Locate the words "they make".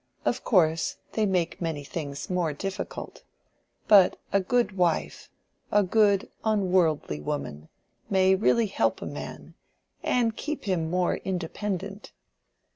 1.11-1.61